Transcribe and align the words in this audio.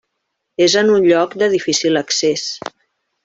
És 0.67 0.75
en 0.81 0.89
un 0.93 1.05
lloc 1.11 1.37
de 1.43 1.51
difícil 1.53 2.01
accés. 2.03 2.47